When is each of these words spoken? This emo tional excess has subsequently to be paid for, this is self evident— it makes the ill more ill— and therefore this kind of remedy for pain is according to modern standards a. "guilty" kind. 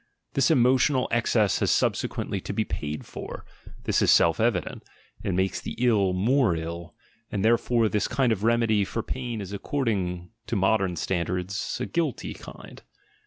This 0.33 0.49
emo 0.49 0.77
tional 0.77 1.07
excess 1.11 1.59
has 1.59 1.69
subsequently 1.69 2.41
to 2.41 2.53
be 2.53 2.65
paid 2.65 3.05
for, 3.05 3.45
this 3.83 4.01
is 4.01 4.09
self 4.09 4.39
evident— 4.39 4.81
it 5.23 5.35
makes 5.35 5.61
the 5.61 5.75
ill 5.77 6.11
more 6.13 6.55
ill— 6.55 6.95
and 7.31 7.45
therefore 7.45 7.87
this 7.87 8.07
kind 8.07 8.31
of 8.31 8.43
remedy 8.43 8.83
for 8.83 9.03
pain 9.03 9.41
is 9.41 9.53
according 9.53 10.31
to 10.47 10.55
modern 10.55 10.95
standards 10.95 11.77
a. 11.79 11.85
"guilty" 11.85 12.33
kind. 12.33 12.81